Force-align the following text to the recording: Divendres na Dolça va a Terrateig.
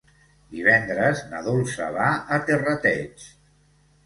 Divendres 0.53 1.21
na 1.33 1.41
Dolça 1.49 1.91
va 1.99 2.09
a 2.15 2.41
Terrateig. 2.49 3.29